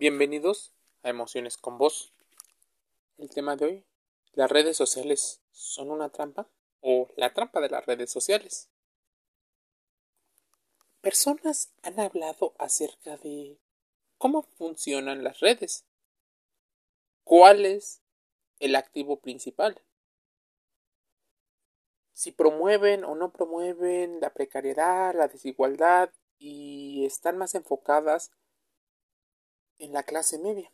Bienvenidos 0.00 0.72
a 1.02 1.08
Emociones 1.08 1.56
con 1.56 1.76
Vos. 1.76 2.12
El 3.16 3.30
tema 3.30 3.56
de 3.56 3.64
hoy, 3.64 3.84
¿las 4.32 4.48
redes 4.48 4.76
sociales 4.76 5.40
son 5.50 5.90
una 5.90 6.08
trampa 6.08 6.48
o 6.80 7.08
la 7.16 7.34
trampa 7.34 7.60
de 7.60 7.68
las 7.68 7.84
redes 7.84 8.08
sociales? 8.08 8.70
Personas 11.00 11.72
han 11.82 11.98
hablado 11.98 12.54
acerca 12.60 13.16
de 13.16 13.58
cómo 14.18 14.42
funcionan 14.42 15.24
las 15.24 15.40
redes, 15.40 15.84
cuál 17.24 17.66
es 17.66 18.00
el 18.60 18.76
activo 18.76 19.18
principal, 19.18 19.82
si 22.12 22.30
promueven 22.30 23.02
o 23.02 23.16
no 23.16 23.32
promueven 23.32 24.20
la 24.20 24.32
precariedad, 24.32 25.12
la 25.16 25.26
desigualdad 25.26 26.12
y 26.38 27.04
están 27.04 27.36
más 27.36 27.56
enfocadas 27.56 28.30
en 29.78 29.92
la 29.92 30.02
clase 30.02 30.38
media. 30.38 30.72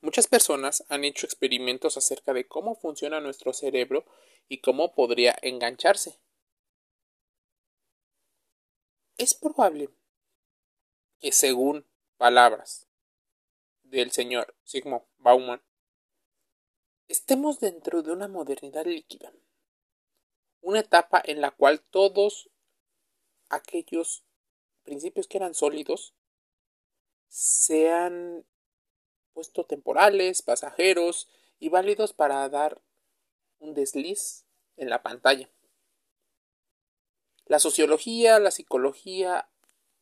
Muchas 0.00 0.26
personas 0.26 0.84
han 0.88 1.04
hecho 1.04 1.26
experimentos 1.26 1.96
acerca 1.96 2.32
de 2.32 2.46
cómo 2.46 2.76
funciona 2.76 3.20
nuestro 3.20 3.52
cerebro 3.52 4.04
y 4.48 4.60
cómo 4.60 4.94
podría 4.94 5.36
engancharse. 5.42 6.20
Es 9.16 9.34
probable 9.34 9.90
que 11.18 11.32
según 11.32 11.86
palabras 12.18 12.86
del 13.82 14.10
señor 14.12 14.54
Sigmund 14.64 15.04
Bauman, 15.18 15.62
estemos 17.08 17.60
dentro 17.60 18.02
de 18.02 18.12
una 18.12 18.28
modernidad 18.28 18.84
líquida, 18.84 19.32
una 20.60 20.80
etapa 20.80 21.22
en 21.24 21.40
la 21.40 21.50
cual 21.50 21.80
todos 21.80 22.50
aquellos 23.48 24.24
principios 24.82 25.26
que 25.26 25.38
eran 25.38 25.54
sólidos 25.54 26.14
se 27.28 27.90
han 27.90 28.44
puesto 29.32 29.64
temporales, 29.64 30.42
pasajeros 30.42 31.28
y 31.58 31.68
válidos 31.68 32.12
para 32.12 32.48
dar 32.48 32.80
un 33.58 33.74
desliz 33.74 34.44
en 34.76 34.90
la 34.90 35.02
pantalla. 35.02 35.50
La 37.46 37.58
sociología, 37.58 38.38
la 38.38 38.50
psicología 38.50 39.48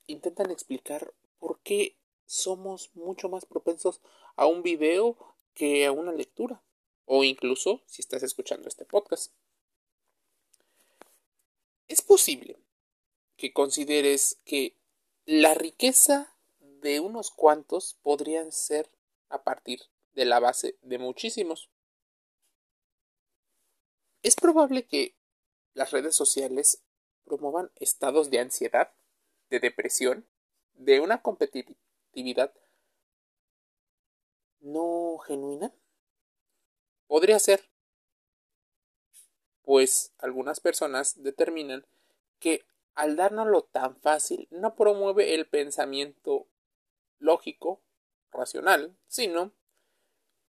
intentan 0.06 0.50
explicar 0.50 1.12
por 1.38 1.60
qué 1.60 1.96
somos 2.26 2.90
mucho 2.94 3.28
más 3.28 3.44
propensos 3.44 4.00
a 4.36 4.46
un 4.46 4.62
video 4.62 5.36
que 5.52 5.86
a 5.86 5.92
una 5.92 6.12
lectura 6.12 6.62
o 7.06 7.24
incluso 7.24 7.82
si 7.86 8.02
estás 8.02 8.22
escuchando 8.22 8.68
este 8.68 8.84
podcast. 8.84 9.32
Es 11.88 12.02
posible 12.02 12.58
que 13.36 13.52
consideres 13.52 14.38
que 14.44 14.76
la 15.26 15.54
riqueza 15.54 16.33
de 16.84 17.00
unos 17.00 17.30
cuantos 17.30 17.98
podrían 18.02 18.52
ser 18.52 18.90
a 19.30 19.42
partir 19.42 19.80
de 20.12 20.26
la 20.26 20.38
base 20.38 20.76
de 20.82 20.98
muchísimos. 20.98 21.70
Es 24.22 24.36
probable 24.36 24.86
que 24.86 25.16
las 25.72 25.92
redes 25.92 26.14
sociales 26.14 26.82
promuevan 27.24 27.70
estados 27.76 28.30
de 28.30 28.40
ansiedad, 28.40 28.92
de 29.48 29.60
depresión, 29.60 30.28
de 30.74 31.00
una 31.00 31.22
competitividad 31.22 32.52
no 34.60 35.16
genuina. 35.26 35.72
Podría 37.06 37.38
ser, 37.38 37.66
pues 39.62 40.12
algunas 40.18 40.60
personas 40.60 41.22
determinan 41.22 41.86
que 42.40 42.66
al 42.94 43.16
dárnoslo 43.16 43.62
tan 43.62 43.96
fácil 43.96 44.48
no 44.50 44.76
promueve 44.76 45.34
el 45.34 45.48
pensamiento 45.48 46.46
lógico, 47.24 47.82
racional, 48.30 48.96
sino 49.08 49.52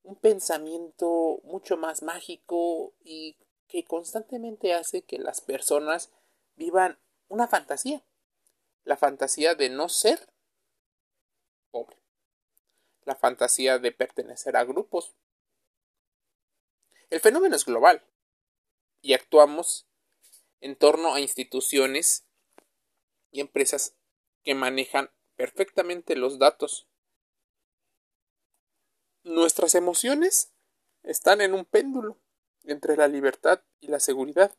un 0.03 0.17
pensamiento 0.17 1.41
mucho 1.43 1.77
más 1.77 2.03
mágico 2.03 2.95
y 3.01 3.37
que 3.67 3.85
constantemente 3.85 4.73
hace 4.73 5.03
que 5.03 5.19
las 5.19 5.41
personas 5.41 6.11
vivan 6.55 6.99
una 7.29 7.49
fantasía, 7.49 8.05
la 8.85 8.97
fantasía 8.97 9.55
de 9.55 9.69
no 9.69 9.89
ser 9.89 10.33
pobre, 11.71 11.99
la 13.05 13.17
fantasía 13.17 13.79
de 13.79 13.93
pertenecer 13.93 14.57
a 14.57 14.65
grupos. 14.65 15.15
El 17.11 17.21
fenómeno 17.21 17.57
es 17.57 17.65
global 17.65 18.05
y 19.03 19.15
actuamos 19.15 19.87
en 20.61 20.77
torno 20.77 21.15
a 21.15 21.21
instituciones 21.21 22.27
y 23.33 23.41
empresas 23.41 23.97
que 24.45 24.55
manejan 24.55 25.11
perfectamente 25.41 26.17
los 26.17 26.39
datos. 26.39 26.87
Nuestras 29.23 29.75
emociones 29.75 30.53
están 31.03 31.41
en 31.41 31.55
un 31.55 31.65
péndulo 31.65 32.21
entre 32.65 32.95
la 32.95 33.09
libertad 33.09 33.63
y 33.81 33.87
la 33.87 34.01
seguridad. 34.01 34.55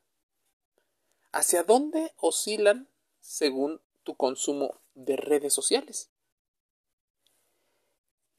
¿Hacia 1.31 1.61
dónde 1.61 2.15
oscilan 2.17 2.89
según 3.19 3.79
tu 4.01 4.17
consumo 4.17 4.81
de 4.95 5.17
redes 5.17 5.53
sociales? 5.53 6.09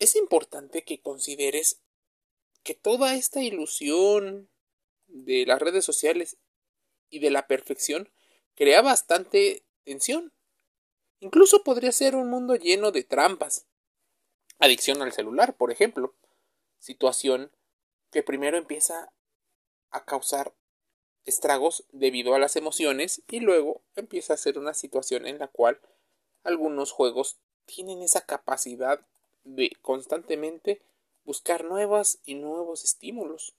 Es 0.00 0.16
importante 0.16 0.82
que 0.82 1.00
consideres 1.00 1.80
que 2.64 2.74
toda 2.74 3.14
esta 3.14 3.40
ilusión 3.40 4.50
de 5.06 5.46
las 5.46 5.62
redes 5.62 5.84
sociales 5.84 6.38
y 7.08 7.20
de 7.20 7.30
la 7.30 7.46
perfección 7.46 8.12
crea 8.56 8.82
bastante 8.82 9.64
tensión 9.84 10.32
Incluso 11.22 11.62
podría 11.62 11.92
ser 11.92 12.16
un 12.16 12.28
mundo 12.28 12.56
lleno 12.56 12.90
de 12.90 13.04
trampas. 13.04 13.64
Adicción 14.58 15.02
al 15.02 15.12
celular, 15.12 15.56
por 15.56 15.70
ejemplo. 15.70 16.16
Situación 16.80 17.52
que 18.10 18.24
primero 18.24 18.56
empieza 18.58 19.12
a 19.92 20.04
causar 20.04 20.52
estragos 21.24 21.84
debido 21.92 22.34
a 22.34 22.40
las 22.40 22.56
emociones 22.56 23.22
y 23.28 23.38
luego 23.38 23.82
empieza 23.94 24.34
a 24.34 24.36
ser 24.36 24.58
una 24.58 24.74
situación 24.74 25.28
en 25.28 25.38
la 25.38 25.46
cual 25.46 25.80
algunos 26.42 26.90
juegos 26.90 27.38
tienen 27.66 28.02
esa 28.02 28.22
capacidad 28.26 29.06
de 29.44 29.70
constantemente 29.80 30.82
buscar 31.24 31.62
nuevas 31.62 32.18
y 32.24 32.34
nuevos 32.34 32.82
estímulos. 32.82 33.54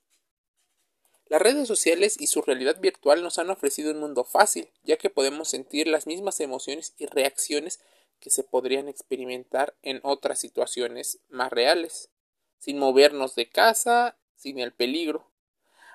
Las 1.33 1.41
redes 1.41 1.67
sociales 1.67 2.21
y 2.21 2.27
su 2.27 2.43
realidad 2.43 2.79
virtual 2.79 3.23
nos 3.23 3.39
han 3.39 3.49
ofrecido 3.49 3.89
un 3.89 3.99
mundo 3.99 4.23
fácil, 4.23 4.69
ya 4.83 4.97
que 4.97 5.09
podemos 5.09 5.49
sentir 5.49 5.87
las 5.87 6.05
mismas 6.05 6.39
emociones 6.39 6.93
y 6.99 7.07
reacciones 7.07 7.79
que 8.19 8.29
se 8.29 8.43
podrían 8.43 8.87
experimentar 8.87 9.73
en 9.81 9.99
otras 10.03 10.37
situaciones 10.37 11.21
más 11.29 11.51
reales, 11.51 12.11
sin 12.59 12.77
movernos 12.77 13.33
de 13.33 13.49
casa, 13.49 14.15
sin 14.35 14.59
el 14.59 14.73
peligro. 14.73 15.25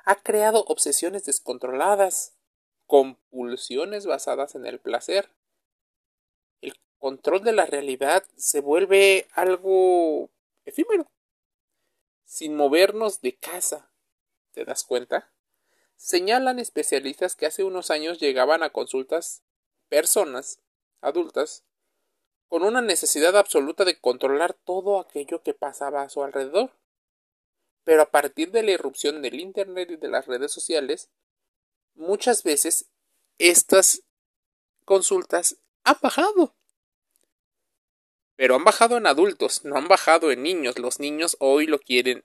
Ha 0.05 0.17
creado 0.17 0.65
obsesiones 0.67 1.25
descontroladas, 1.25 2.33
compulsiones 2.89 4.07
basadas 4.07 4.57
en 4.57 4.67
el 4.67 4.81
placer. 4.81 5.31
El 6.63 6.75
control 6.99 7.45
de 7.45 7.53
la 7.53 7.65
realidad 7.65 8.25
se 8.37 8.61
vuelve 8.61 9.29
algo 9.35 10.31
efímero, 10.65 11.07
sin 12.25 12.57
movernos 12.57 13.21
de 13.21 13.37
casa, 13.37 13.88
¿Te 14.53 14.65
das 14.65 14.85
cuenta? 14.85 15.31
Señalan 15.97 16.59
especialistas 16.59 17.35
que 17.35 17.47
hace 17.47 17.65
unos 17.65 17.91
años 17.91 18.21
llegaban 18.21 18.63
a 18.63 18.71
consultas 18.71 19.43
personas 19.89 20.61
adultas 21.01 21.65
con 22.49 22.63
una 22.63 22.81
necesidad 22.81 23.37
absoluta 23.37 23.85
de 23.85 24.01
controlar 24.01 24.55
todo 24.55 25.01
aquello 25.01 25.43
que 25.43 25.55
pasaba 25.55 26.03
a 26.03 26.09
su 26.09 26.23
alrededor. 26.23 26.73
Pero 27.85 28.03
a 28.03 28.11
partir 28.11 28.51
de 28.51 28.63
la 28.63 28.73
irrupción 28.73 29.23
del 29.23 29.41
Internet 29.41 29.91
y 29.91 29.97
de 29.97 30.09
las 30.09 30.27
redes 30.27 30.53
sociales, 30.53 31.11
muchas 31.95 32.43
veces 32.43 32.87
estas 33.39 34.03
consultas 34.85 35.59
han 35.85 35.97
bajado. 36.03 36.55
Pero 38.37 38.55
han 38.55 38.65
bajado 38.65 38.97
en 38.97 39.07
adultos, 39.07 39.65
no 39.65 39.77
han 39.77 39.89
bajado 39.89 40.31
en 40.31 40.43
niños. 40.43 40.79
Los 40.79 41.01
niños 41.01 41.37
hoy 41.41 41.67
lo 41.67 41.79
quieren 41.79 42.23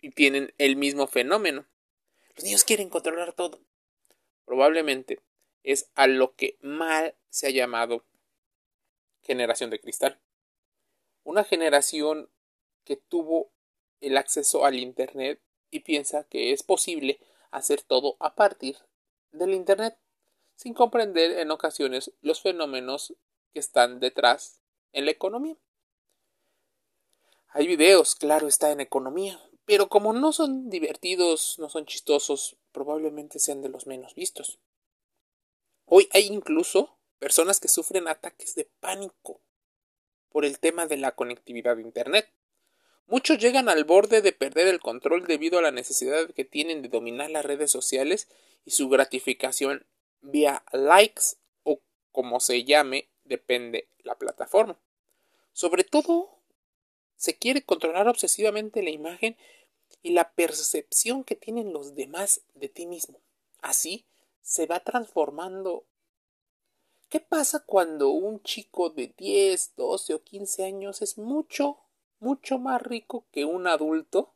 y 0.00 0.10
tienen 0.10 0.54
el 0.58 0.76
mismo 0.76 1.06
fenómeno. 1.06 1.66
Los 2.34 2.44
niños 2.44 2.64
quieren 2.64 2.88
controlar 2.88 3.32
todo. 3.32 3.60
Probablemente 4.44 5.20
es 5.62 5.90
a 5.94 6.06
lo 6.06 6.34
que 6.34 6.56
mal 6.60 7.14
se 7.28 7.46
ha 7.46 7.50
llamado 7.50 8.04
generación 9.22 9.70
de 9.70 9.80
cristal. 9.80 10.20
Una 11.22 11.44
generación 11.44 12.30
que 12.84 12.96
tuvo 12.96 13.52
el 14.00 14.16
acceso 14.16 14.64
al 14.64 14.78
Internet 14.78 15.40
y 15.70 15.80
piensa 15.80 16.24
que 16.24 16.52
es 16.52 16.62
posible 16.62 17.20
hacer 17.50 17.82
todo 17.82 18.16
a 18.20 18.34
partir 18.34 18.76
del 19.32 19.52
Internet, 19.52 19.96
sin 20.56 20.74
comprender 20.74 21.38
en 21.38 21.50
ocasiones 21.50 22.12
los 22.20 22.40
fenómenos 22.40 23.14
que 23.52 23.60
están 23.60 24.00
detrás 24.00 24.60
en 24.92 25.04
la 25.04 25.10
economía. 25.12 25.56
Hay 27.48 27.66
videos, 27.66 28.14
claro 28.14 28.46
está, 28.48 28.70
en 28.70 28.80
economía, 28.80 29.40
pero 29.70 29.88
como 29.88 30.12
no 30.12 30.32
son 30.32 30.68
divertidos, 30.68 31.54
no 31.60 31.70
son 31.70 31.86
chistosos, 31.86 32.56
probablemente 32.72 33.38
sean 33.38 33.62
de 33.62 33.68
los 33.68 33.86
menos 33.86 34.16
vistos. 34.16 34.58
Hoy 35.84 36.08
hay 36.10 36.26
incluso 36.26 36.98
personas 37.20 37.60
que 37.60 37.68
sufren 37.68 38.08
ataques 38.08 38.56
de 38.56 38.68
pánico 38.80 39.40
por 40.28 40.44
el 40.44 40.58
tema 40.58 40.88
de 40.88 40.96
la 40.96 41.12
conectividad 41.12 41.76
de 41.76 41.82
Internet. 41.82 42.32
Muchos 43.06 43.38
llegan 43.38 43.68
al 43.68 43.84
borde 43.84 44.22
de 44.22 44.32
perder 44.32 44.66
el 44.66 44.80
control 44.80 45.28
debido 45.28 45.60
a 45.60 45.62
la 45.62 45.70
necesidad 45.70 46.28
que 46.30 46.44
tienen 46.44 46.82
de 46.82 46.88
dominar 46.88 47.30
las 47.30 47.44
redes 47.44 47.70
sociales 47.70 48.26
y 48.64 48.72
su 48.72 48.88
gratificación 48.88 49.86
vía 50.20 50.64
likes 50.72 51.36
o 51.62 51.80
como 52.10 52.40
se 52.40 52.64
llame, 52.64 53.08
depende 53.22 53.86
la 54.02 54.16
plataforma. 54.16 54.80
Sobre 55.52 55.84
todo, 55.84 56.40
se 57.14 57.36
quiere 57.36 57.62
controlar 57.62 58.08
obsesivamente 58.08 58.82
la 58.82 58.90
imagen 58.90 59.36
y 60.02 60.10
la 60.10 60.32
percepción 60.32 61.24
que 61.24 61.36
tienen 61.36 61.72
los 61.72 61.94
demás 61.94 62.42
de 62.54 62.68
ti 62.68 62.86
mismo. 62.86 63.20
Así 63.60 64.06
se 64.42 64.66
va 64.66 64.80
transformando. 64.80 65.84
¿Qué 67.08 67.20
pasa 67.20 67.60
cuando 67.60 68.10
un 68.10 68.42
chico 68.42 68.90
de 68.90 69.14
10, 69.16 69.74
12 69.76 70.14
o 70.14 70.22
15 70.22 70.64
años 70.64 71.02
es 71.02 71.18
mucho 71.18 71.78
mucho 72.20 72.58
más 72.58 72.80
rico 72.82 73.26
que 73.32 73.44
un 73.44 73.66
adulto 73.66 74.34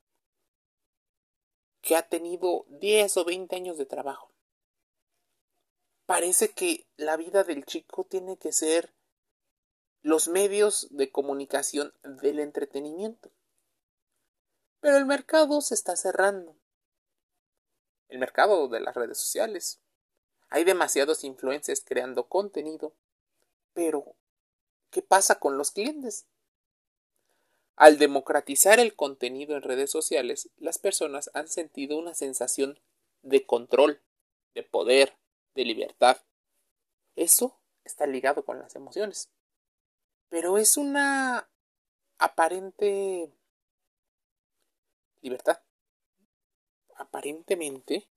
que 1.80 1.96
ha 1.96 2.08
tenido 2.08 2.64
10 2.68 3.18
o 3.18 3.24
20 3.24 3.54
años 3.54 3.78
de 3.78 3.86
trabajo. 3.86 4.32
Parece 6.06 6.52
que 6.52 6.86
la 6.96 7.16
vida 7.16 7.44
del 7.44 7.64
chico 7.66 8.04
tiene 8.04 8.38
que 8.38 8.52
ser 8.52 8.94
los 10.02 10.28
medios 10.28 10.88
de 10.90 11.12
comunicación 11.12 11.94
del 12.02 12.40
entretenimiento. 12.40 13.30
Pero 14.84 14.98
el 14.98 15.06
mercado 15.06 15.62
se 15.62 15.72
está 15.72 15.96
cerrando. 15.96 16.54
El 18.08 18.18
mercado 18.18 18.68
de 18.68 18.80
las 18.80 18.94
redes 18.94 19.16
sociales. 19.16 19.80
Hay 20.50 20.64
demasiados 20.64 21.24
influencers 21.24 21.82
creando 21.82 22.28
contenido. 22.28 22.92
Pero, 23.72 24.14
¿qué 24.90 25.00
pasa 25.00 25.40
con 25.40 25.56
los 25.56 25.70
clientes? 25.70 26.26
Al 27.76 27.96
democratizar 27.96 28.78
el 28.78 28.94
contenido 28.94 29.56
en 29.56 29.62
redes 29.62 29.90
sociales, 29.90 30.50
las 30.58 30.76
personas 30.76 31.30
han 31.32 31.48
sentido 31.48 31.96
una 31.96 32.12
sensación 32.12 32.78
de 33.22 33.46
control, 33.46 34.02
de 34.54 34.64
poder, 34.64 35.16
de 35.54 35.64
libertad. 35.64 36.18
Eso 37.16 37.58
está 37.84 38.06
ligado 38.06 38.44
con 38.44 38.58
las 38.58 38.76
emociones. 38.76 39.30
Pero 40.28 40.58
es 40.58 40.76
una 40.76 41.48
aparente 42.18 43.32
libertad. 45.24 45.62
Aparentemente, 46.96 48.08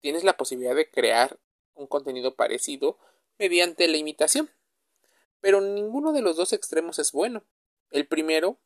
tienes 0.00 0.24
la 0.24 0.36
posibilidad 0.36 0.74
de 0.74 0.90
crear 0.90 1.38
un 1.74 1.86
contenido 1.86 2.34
parecido 2.34 2.98
mediante 3.38 3.88
la 3.88 3.96
imitación. 3.96 4.50
Pero 5.40 5.60
ninguno 5.60 6.12
de 6.12 6.22
los 6.22 6.36
dos 6.36 6.52
extremos 6.52 6.98
es 6.98 7.12
bueno. 7.12 7.44
El 7.90 8.06
primero 8.06 8.60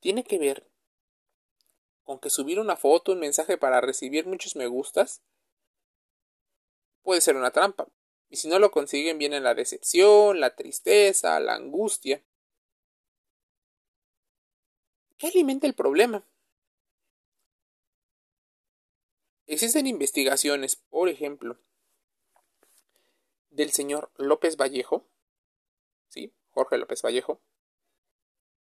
tiene 0.00 0.24
que 0.24 0.38
ver 0.38 0.68
con 2.02 2.18
que 2.18 2.28
subir 2.28 2.58
una 2.58 2.76
foto, 2.76 3.12
un 3.12 3.20
mensaje 3.20 3.56
para 3.56 3.80
recibir 3.80 4.26
muchos 4.26 4.56
me 4.56 4.66
gustas, 4.66 5.22
puede 7.02 7.20
ser 7.20 7.36
una 7.36 7.52
trampa. 7.52 7.86
Y 8.28 8.36
si 8.36 8.48
no 8.48 8.58
lo 8.58 8.70
consiguen, 8.70 9.18
viene 9.18 9.40
la 9.40 9.54
decepción, 9.54 10.40
la 10.40 10.54
tristeza, 10.56 11.38
la 11.40 11.54
angustia. 11.54 12.22
¿Qué 15.20 15.26
alimenta 15.26 15.66
el 15.66 15.74
problema? 15.74 16.24
Existen 19.46 19.86
investigaciones, 19.86 20.76
por 20.76 21.10
ejemplo, 21.10 21.58
del 23.50 23.70
señor 23.70 24.10
López 24.16 24.56
Vallejo, 24.56 25.04
¿sí? 26.08 26.32
Jorge 26.52 26.78
López 26.78 27.02
Vallejo, 27.02 27.38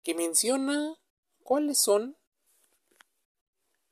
que 0.04 0.14
menciona 0.16 0.98
cuáles 1.44 1.80
son 1.80 2.18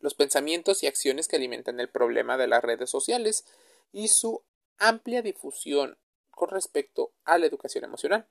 los 0.02 0.14
pensamientos 0.14 0.84
y 0.84 0.88
acciones 0.88 1.30
que 1.30 1.38
alimentan 1.38 1.80
el 1.80 1.88
problema 1.88 2.36
de 2.36 2.48
las 2.48 2.62
redes 2.62 2.90
sociales 2.90 3.46
y 3.94 4.10
su 4.10 4.44
amplia 4.78 5.22
difusión 5.22 5.98
con 6.32 6.50
respecto 6.50 7.14
a 7.24 7.38
la 7.38 7.46
educación 7.46 7.86
emocional. 7.86 8.28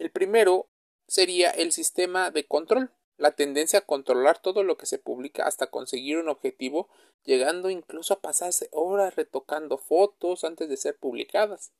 El 0.00 0.10
primero 0.10 0.68
sería 1.06 1.52
el 1.52 1.70
sistema 1.70 2.32
de 2.32 2.44
control, 2.44 2.90
la 3.18 3.32
tendencia 3.32 3.80
a 3.80 3.84
controlar 3.84 4.40
todo 4.40 4.62
lo 4.62 4.78
que 4.78 4.86
se 4.86 4.98
publica 4.98 5.44
hasta 5.44 5.66
conseguir 5.66 6.18
un 6.18 6.28
objetivo, 6.28 6.88
llegando 7.24 7.68
incluso 7.68 8.14
a 8.14 8.20
pasarse 8.20 8.68
horas 8.72 9.16
retocando 9.16 9.76
fotos 9.76 10.44
antes 10.44 10.68
de 10.68 10.76
ser 10.76 10.96
publicadas. 10.96 11.72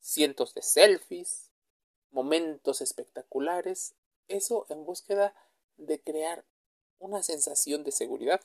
Cientos 0.00 0.54
de 0.54 0.62
selfies, 0.62 1.52
momentos 2.10 2.80
espectaculares, 2.80 3.94
eso 4.26 4.66
en 4.68 4.84
búsqueda 4.84 5.34
de 5.76 6.00
crear 6.00 6.44
una 6.98 7.22
sensación 7.22 7.84
de 7.84 7.92
seguridad. 7.92 8.40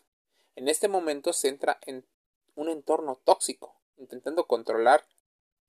En 0.55 0.67
este 0.67 0.87
momento 0.87 1.33
se 1.33 1.47
entra 1.47 1.79
en 1.87 2.05
un 2.53 2.69
entorno 2.69 3.19
tóxico, 3.23 3.81
intentando 3.97 4.45
controlar 4.45 5.07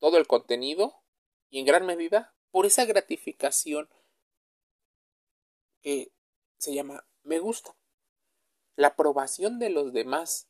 todo 0.01 0.19
el 0.19 0.27
contenido 0.27 0.95
y 1.49 1.61
en 1.61 1.65
gran 1.65 1.87
medida 1.87 2.35
por 2.51 2.67
esa 2.67 2.85
gratificación 2.85 3.89
que 5.81 6.13
se 6.63 6.73
llama 6.73 7.05
me 7.25 7.41
gusta. 7.41 7.75
La 8.77 8.89
aprobación 8.89 9.59
de 9.59 9.69
los 9.69 9.93
demás, 9.93 10.49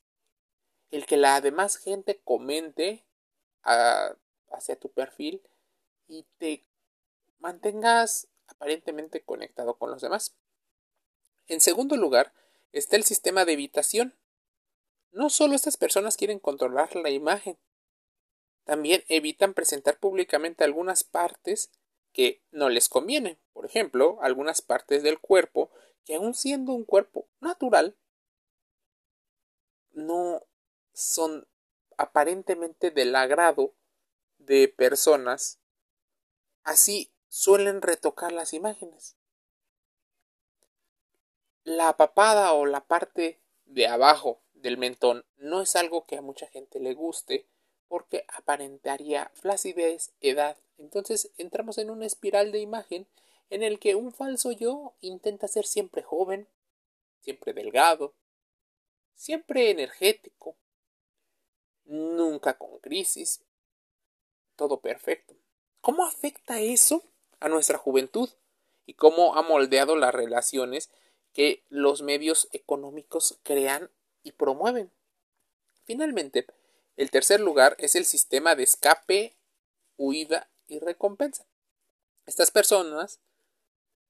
el 0.91 1.07
que 1.07 1.17
la 1.17 1.41
demás 1.41 1.77
gente 1.77 2.21
comente 2.23 3.07
ah, 3.63 4.15
hacia 4.51 4.79
tu 4.79 4.91
perfil 4.91 5.43
y 6.09 6.25
te 6.37 6.67
mantengas 7.39 8.29
aparentemente 8.47 9.25
conectado 9.25 9.79
con 9.79 9.91
los 9.91 10.03
demás. 10.03 10.37
En 11.47 11.61
segundo 11.61 11.97
lugar, 11.97 12.35
está 12.73 12.97
el 12.97 13.05
sistema 13.05 13.47
de 13.47 13.55
evitación. 13.55 14.15
No 15.13 15.31
solo 15.31 15.55
estas 15.55 15.79
personas 15.79 16.19
quieren 16.19 16.39
controlar 16.39 16.95
la 16.95 17.09
imagen, 17.09 17.59
también 18.65 19.03
evitan 19.09 19.55
presentar 19.55 19.99
públicamente 19.99 20.63
algunas 20.63 21.05
partes 21.05 21.71
que 22.13 22.43
no 22.51 22.69
les 22.69 22.91
convienen. 22.91 23.39
Por 23.55 23.65
ejemplo, 23.65 24.19
algunas 24.21 24.61
partes 24.61 25.03
del 25.03 25.19
cuerpo 25.19 25.71
que 26.05 26.15
aun 26.15 26.35
siendo 26.35 26.73
un 26.73 26.85
cuerpo 26.85 27.29
natural, 27.41 27.97
no 29.93 30.43
son 30.93 31.47
aparentemente 31.97 32.91
del 32.91 33.15
agrado 33.15 33.75
de 34.39 34.69
personas 34.69 35.61
así 36.65 37.13
suelen 37.29 37.83
retocar 37.83 38.33
las 38.33 38.53
imágenes. 38.53 39.17
La 41.65 41.97
papada 41.97 42.53
o 42.53 42.67
la 42.67 42.85
parte 42.85 43.41
de 43.65 43.87
abajo 43.87 44.43
del 44.53 44.79
mentón 44.79 45.25
no 45.37 45.63
es 45.63 45.77
algo 45.77 46.07
que 46.07 46.17
a 46.17 46.23
mucha 46.23 46.47
gente 46.49 46.81
le 46.81 46.95
guste 46.95 47.47
porque 47.89 48.25
aparentaría 48.29 49.31
flacidez, 49.35 50.13
edad. 50.21 50.57
Entonces 50.79 51.31
entramos 51.37 51.79
en 51.79 51.91
una 51.91 52.07
espiral 52.07 52.51
de 52.51 52.61
imagen 52.61 53.07
en 53.53 53.63
el 53.63 53.79
que 53.79 53.95
un 53.95 54.13
falso 54.13 54.51
yo 54.51 54.95
intenta 55.03 55.47
ser 55.47 55.67
siempre 55.67 56.03
joven, 56.03 56.49
siempre 57.21 57.53
delgado, 57.53 58.15
siempre 59.15 59.71
energético, 59.71 60.57
nunca 61.85 62.57
con 62.57 62.79
crisis, 62.79 63.43
todo 64.57 64.81
perfecto. 64.81 65.35
¿Cómo 65.83 66.07
afecta 66.07 66.61
eso 66.61 67.05
a 67.41 67.51
nuestra 67.51 67.77
juventud 67.77 68.31
y 68.87 68.95
cómo 68.95 69.37
ha 69.37 69.43
moldeado 69.43 69.97
las 69.97 70.15
relaciones 70.15 70.91
que 71.35 71.63
los 71.69 72.01
medios 72.01 72.49
económicos 72.53 73.39
crean 73.43 73.91
y 74.23 74.33
promueven. 74.33 74.91
Finalmente, 75.85 76.47
el 76.97 77.11
tercer 77.11 77.41
lugar 77.41 77.77
es 77.79 77.97
el 77.97 78.07
sistema 78.07 78.55
de 78.55 78.63
escape, 78.63 79.37
huida 79.99 80.49
y 80.69 80.79
recompensa. 80.79 81.45
Estas 82.25 82.51
personas 82.51 83.21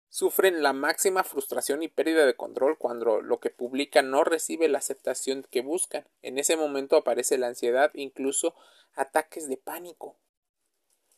sufren 0.10 0.63
la 0.63 0.74
máxima 0.74 1.24
frustración 1.24 1.84
y 1.84 1.88
pérdida 1.88 2.25
de 2.25 2.36
control 2.36 2.78
cuando 2.78 3.22
lo 3.22 3.39
que 3.39 3.51
publican 3.51 4.10
no 4.10 4.24
recibe 4.24 4.68
la 4.68 4.80
aceptación 4.80 5.46
que 5.50 5.62
buscan. 5.62 6.08
En 6.22 6.38
ese 6.39 6.58
momento 6.58 6.98
aparece 6.98 7.38
la 7.38 7.48
ansiedad, 7.48 7.92
incluso 7.94 8.56
ataques 8.96 9.48
de 9.48 9.58
pánico. 9.58 10.18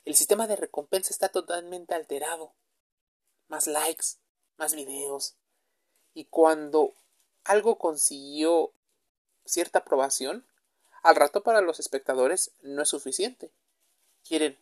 El 0.03 0.15
sistema 0.15 0.47
de 0.47 0.55
recompensa 0.55 1.11
está 1.11 1.29
totalmente 1.29 1.93
alterado. 1.93 2.53
Más 3.47 3.67
likes, 3.67 4.17
más 4.57 4.75
videos. 4.75 5.37
Y 6.13 6.25
cuando 6.25 6.93
algo 7.43 7.77
consiguió 7.77 8.73
cierta 9.45 9.79
aprobación, 9.79 10.45
al 11.01 11.15
rato 11.15 11.43
para 11.43 11.61
los 11.61 11.79
espectadores 11.79 12.53
no 12.61 12.81
es 12.81 12.89
suficiente. 12.89 13.51
Quieren 14.23 14.59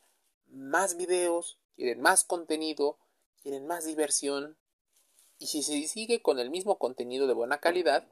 más 0.48 0.98
videos, 0.98 1.60
quieren 1.76 2.02
más 2.02 2.24
contenido, 2.24 2.98
quieren 3.42 3.68
más 3.68 3.86
diversión. 3.86 4.58
Y 5.38 5.48
si 5.48 5.64
se 5.64 5.88
sigue 5.88 6.22
con 6.22 6.40
el 6.40 6.50
mismo 6.50 6.78
contenido 6.78 7.28
de 7.28 7.34
buena 7.34 7.60
calidad, 7.60 8.08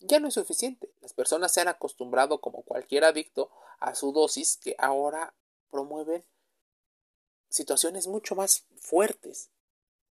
ya 0.00 0.20
no 0.20 0.28
es 0.28 0.34
suficiente. 0.34 0.90
Las 1.00 1.12
personas 1.12 1.52
se 1.52 1.60
han 1.60 1.68
acostumbrado, 1.68 2.40
como 2.40 2.62
cualquier 2.62 3.04
adicto, 3.04 3.50
a 3.80 3.94
su 3.94 4.12
dosis 4.12 4.56
que 4.56 4.74
ahora 4.78 5.34
promueven 5.70 6.24
situaciones 7.48 8.06
mucho 8.06 8.34
más 8.34 8.66
fuertes. 8.80 9.50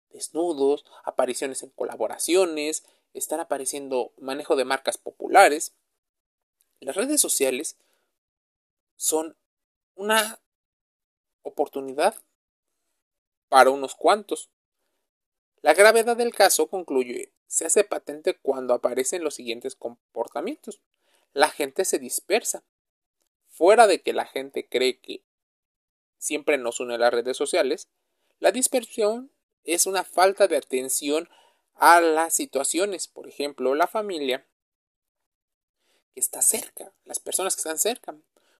Desnudos, 0.10 0.86
apariciones 1.04 1.62
en 1.64 1.70
colaboraciones, 1.70 2.84
están 3.14 3.40
apareciendo 3.40 4.12
manejo 4.18 4.56
de 4.56 4.66
marcas 4.66 4.98
populares. 4.98 5.74
Las 6.80 6.96
redes 6.96 7.22
sociales 7.22 7.78
son 8.96 9.36
una 9.96 10.40
oportunidad 11.44 12.16
para 13.50 13.72
unos 13.72 13.96
cuantos. 13.96 14.50
La 15.62 15.74
gravedad 15.74 16.16
del 16.16 16.34
caso, 16.34 16.68
concluye, 16.68 17.34
se 17.48 17.66
hace 17.66 17.84
patente 17.84 18.38
cuando 18.38 18.74
aparecen 18.74 19.24
los 19.24 19.36
siguientes 19.36 19.76
comportamientos. 19.76 20.80
La 21.34 21.50
gente 21.50 21.84
se 21.84 22.00
dispersa. 22.00 22.64
Fuera 23.50 23.88
de 23.88 24.02
que 24.02 24.14
la 24.14 24.26
gente 24.26 24.70
cree 24.70 25.00
que 25.00 25.24
siempre 26.18 26.58
nos 26.58 26.80
une 26.80 26.98
las 26.98 27.12
redes 27.12 27.36
sociales, 27.36 27.90
la 28.40 28.52
dispersión 28.52 29.32
es 29.64 29.86
una 29.86 30.04
falta 30.04 30.48
de 30.48 30.56
atención 30.56 31.28
a 31.76 32.00
las 32.02 32.34
situaciones, 32.34 33.08
por 33.08 33.28
ejemplo, 33.28 33.76
la 33.76 33.88
familia 33.88 34.46
que 36.14 36.20
está 36.20 36.42
cerca, 36.42 36.94
las 37.06 37.20
personas 37.20 37.56
que 37.56 37.60
están 37.60 37.80
cerca. 37.80 38.16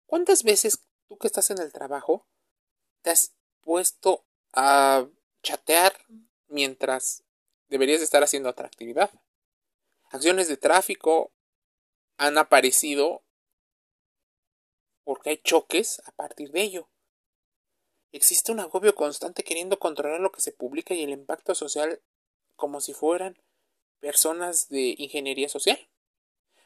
¿Cuántas 0.06 0.44
veces 0.44 0.82
tú 1.08 1.18
que 1.18 1.28
estás 1.28 1.50
en 1.50 1.60
el 1.60 1.72
trabajo 1.72 2.26
te 3.02 3.12
has 3.12 3.34
puesto 3.62 4.26
a 4.54 5.08
chatear 5.44 5.94
mientras 6.48 7.24
deberías 7.68 8.02
estar 8.02 8.24
haciendo 8.24 8.50
otra 8.50 8.68
actividad? 8.68 9.12
Acciones 10.12 10.48
de 10.48 10.58
tráfico 10.58 11.32
han 12.18 12.38
aparecido 12.38 13.24
porque 15.04 15.32
hay 15.32 15.38
choques 15.38 16.02
a 16.06 16.12
partir 16.12 16.52
de 16.52 16.62
ello. 16.62 16.90
Existe 18.12 18.52
un 18.52 18.60
agobio 18.60 18.96
constante 18.96 19.44
queriendo 19.44 19.80
controlar 19.80 20.20
lo 20.20 20.32
que 20.32 20.42
se 20.42 20.52
publica 20.52 20.94
y 20.94 21.04
el 21.04 21.12
impacto 21.12 21.54
social 21.54 22.02
como 22.56 22.82
si 22.82 22.94
fueran 22.94 23.42
personas 24.00 24.70
de 24.70 24.96
ingeniería 24.98 25.50
social. 25.50 25.90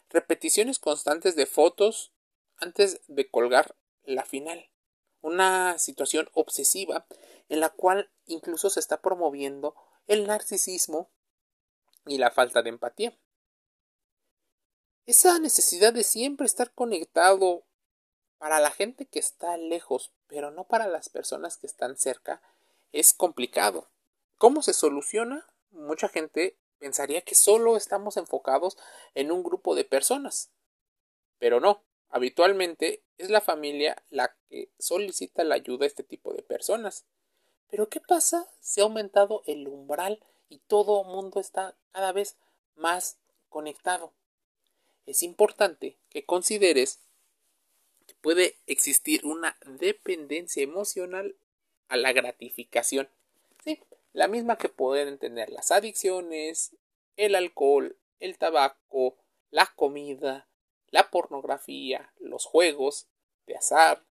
Repeticiones 0.10 0.80
constantes 0.80 1.36
de 1.36 1.46
fotos 1.46 2.14
antes 2.58 3.02
de 3.08 3.30
colgar 3.30 3.76
la 4.04 4.26
final. 4.26 4.70
Una 5.24 5.80
situación 5.80 6.30
obsesiva 6.34 7.08
en 7.48 7.62
la 7.62 7.70
cual 7.70 8.12
incluso 8.26 8.70
se 8.70 8.82
está 8.82 9.02
promoviendo 9.02 9.74
el 10.06 10.28
narcisismo 10.28 11.10
y 12.06 12.18
la 12.18 12.30
falta 12.30 12.62
de 12.62 12.70
empatía. 12.70 13.18
Esa 15.06 15.40
necesidad 15.40 15.94
de 15.94 16.04
siempre 16.04 16.46
estar 16.46 16.74
conectado 16.74 17.64
para 18.38 18.60
la 18.60 18.70
gente 18.70 19.06
que 19.06 19.20
está 19.20 19.56
lejos, 19.56 20.12
pero 20.28 20.52
no 20.52 20.66
para 20.66 20.88
las 20.88 21.08
personas 21.08 21.56
que 21.56 21.68
están 21.68 21.98
cerca, 21.98 22.42
es 22.92 23.14
complicado. 23.14 23.90
¿Cómo 24.38 24.62
se 24.62 24.74
soluciona? 24.74 25.48
Mucha 25.72 26.10
gente 26.10 26.58
pensaría 26.80 27.22
que 27.22 27.36
solo 27.36 27.78
estamos 27.78 28.18
enfocados 28.18 28.78
en 29.16 29.32
un 29.32 29.42
grupo 29.42 29.74
de 29.74 29.86
personas, 29.86 30.52
pero 31.40 31.62
no. 31.62 31.82
Habitualmente 32.14 33.02
es 33.18 33.32
la 33.32 33.42
familia 33.42 34.04
la 34.12 34.36
que 34.48 34.70
solicita 34.78 35.44
la 35.44 35.56
ayuda 35.56 35.86
a 35.86 35.88
este 35.88 36.04
tipo 36.04 36.32
de 36.32 36.44
personas. 36.44 37.06
Pero 37.72 37.90
¿qué 37.90 38.00
pasa 38.00 38.48
si 38.60 38.82
ha 38.82 38.84
aumentado 38.84 39.42
el 39.48 39.68
umbral 39.68 40.24
y 40.48 40.60
todo 40.60 41.02
el 41.02 41.08
mundo 41.08 41.40
está 41.40 41.76
cada 41.92 42.12
vez 42.12 42.38
más 42.76 43.18
conectado? 43.50 44.14
Es 45.08 45.24
importante 45.24 45.98
que 46.10 46.24
consideres 46.24 47.00
que 48.06 48.14
puede 48.14 48.60
existir 48.68 49.26
una 49.26 49.58
dependencia 49.66 50.62
emocional 50.62 51.36
a 51.88 51.98
la 51.98 52.14
gratificación. 52.14 53.10
Sí, 53.64 53.82
la 54.12 54.28
misma 54.28 54.60
que 54.60 54.70
pueden 54.70 55.18
tener 55.18 55.50
las 55.50 55.72
adicciones, 55.72 56.76
el 57.18 57.34
alcohol, 57.34 57.98
el 58.20 58.38
tabaco, 58.38 59.18
la 59.50 59.66
comida, 59.76 60.48
la 60.94 61.10
pornografía, 61.10 62.14
los 62.20 62.46
juegos 62.46 63.08
de 63.48 63.56
azar. 63.56 64.06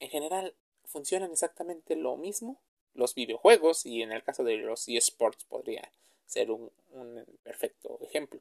En 0.00 0.10
general, 0.10 0.54
funcionan 0.84 1.30
exactamente 1.30 1.96
lo 1.96 2.16
mismo. 2.16 2.60
Los 2.94 3.14
videojuegos, 3.14 3.86
y 3.86 4.02
en 4.02 4.10
el 4.10 4.22
caso 4.22 4.42
de 4.42 4.56
los 4.56 4.88
eSports 4.88 5.44
podría 5.44 5.92
ser 6.26 6.50
un, 6.50 6.72
un 6.90 7.24
perfecto 7.42 7.98
ejemplo. 8.02 8.40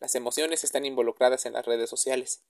Las 0.00 0.14
emociones 0.14 0.64
están 0.64 0.84
involucradas 0.84 1.46
en 1.46 1.52
las 1.52 1.66
redes 1.66 1.90
sociales 1.90 2.42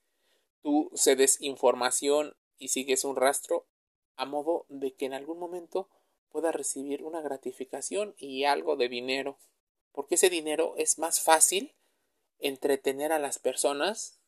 tú 0.62 0.90
cedes 0.94 1.40
información 1.40 2.36
y 2.56 2.68
sigues 2.68 3.04
un 3.04 3.16
rastro 3.16 3.66
a 4.16 4.24
modo 4.24 4.64
de 4.68 4.94
que 4.94 5.06
en 5.06 5.12
algún 5.12 5.38
momento 5.38 5.88
pueda 6.30 6.52
recibir 6.52 7.02
una 7.02 7.20
gratificación 7.20 8.14
y 8.16 8.44
algo 8.44 8.76
de 8.76 8.88
dinero, 8.88 9.38
porque 9.90 10.14
ese 10.14 10.30
dinero 10.30 10.74
es 10.78 10.98
más 10.98 11.20
fácil 11.20 11.74
entretener 12.42 13.12
a 13.12 13.18
las 13.18 13.38
personas 13.38 14.18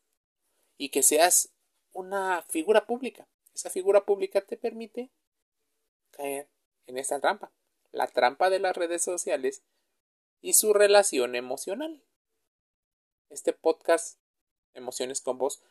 y 0.78 0.88
que 0.88 1.02
seas 1.02 1.50
una 1.92 2.42
figura 2.48 2.86
pública. 2.86 3.28
Esa 3.54 3.70
figura 3.70 4.04
pública 4.04 4.40
te 4.40 4.56
permite 4.56 5.10
caer 6.10 6.48
en 6.86 6.98
esta 6.98 7.20
trampa, 7.20 7.52
la 7.92 8.06
trampa 8.06 8.50
de 8.50 8.60
las 8.60 8.76
redes 8.76 9.02
sociales 9.02 9.62
y 10.40 10.54
su 10.54 10.72
relación 10.72 11.34
emocional. 11.34 12.02
Este 13.30 13.52
podcast, 13.52 14.18
Emociones 14.74 15.20
con 15.20 15.38
Vos, 15.38 15.62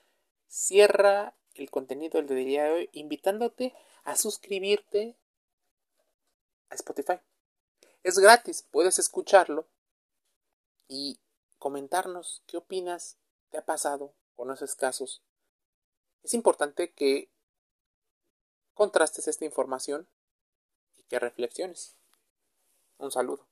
cierra 0.47 1.35
el 1.55 1.69
contenido 1.69 2.21
del 2.21 2.45
día 2.45 2.63
de 2.63 2.71
hoy 2.71 2.89
invitándote 2.93 3.73
a 4.03 4.15
suscribirte 4.15 5.15
a 6.69 6.75
Spotify. 6.75 7.19
Es 8.03 8.17
gratis, 8.19 8.67
puedes 8.69 8.99
escucharlo 8.99 9.67
y 10.87 11.19
comentarnos 11.63 12.43
qué 12.45 12.57
opinas, 12.57 13.17
te 13.49 13.57
ha 13.57 13.63
pasado, 13.63 14.13
conoces 14.35 14.75
casos. 14.75 15.23
Es 16.21 16.33
importante 16.33 16.91
que 16.91 17.31
contrastes 18.73 19.29
esta 19.29 19.45
información 19.45 20.09
y 20.97 21.03
que 21.03 21.19
reflexiones. 21.19 21.95
Un 22.97 23.11
saludo. 23.11 23.47